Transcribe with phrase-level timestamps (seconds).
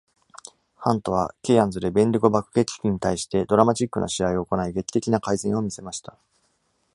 [0.77, 6.17] ハントはケアンズでベンディゴ爆撃機に対してドラマチックな試合を行い、劇的な改善を見せました。